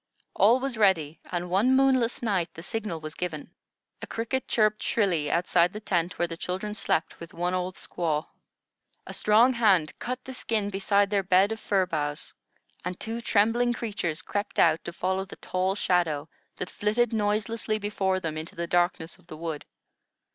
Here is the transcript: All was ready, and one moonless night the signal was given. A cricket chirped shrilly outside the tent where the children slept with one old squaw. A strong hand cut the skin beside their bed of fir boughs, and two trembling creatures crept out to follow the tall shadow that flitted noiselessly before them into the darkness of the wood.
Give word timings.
All 0.33 0.59
was 0.59 0.77
ready, 0.79 1.19
and 1.31 1.47
one 1.47 1.75
moonless 1.75 2.23
night 2.23 2.51
the 2.55 2.63
signal 2.63 2.99
was 3.01 3.13
given. 3.13 3.53
A 4.01 4.07
cricket 4.07 4.47
chirped 4.47 4.81
shrilly 4.81 5.29
outside 5.29 5.73
the 5.73 5.79
tent 5.79 6.17
where 6.17 6.27
the 6.27 6.35
children 6.37 6.73
slept 6.73 7.19
with 7.19 7.35
one 7.35 7.53
old 7.53 7.75
squaw. 7.75 8.25
A 9.05 9.13
strong 9.13 9.53
hand 9.53 9.93
cut 9.99 10.17
the 10.25 10.33
skin 10.33 10.71
beside 10.71 11.11
their 11.11 11.21
bed 11.21 11.51
of 11.51 11.59
fir 11.59 11.85
boughs, 11.85 12.33
and 12.83 12.99
two 12.99 13.21
trembling 13.21 13.73
creatures 13.73 14.23
crept 14.23 14.57
out 14.57 14.83
to 14.85 14.91
follow 14.91 15.23
the 15.23 15.35
tall 15.35 15.75
shadow 15.75 16.27
that 16.57 16.71
flitted 16.71 17.13
noiselessly 17.13 17.77
before 17.77 18.19
them 18.19 18.39
into 18.39 18.55
the 18.55 18.65
darkness 18.65 19.19
of 19.19 19.27
the 19.27 19.37
wood. 19.37 19.67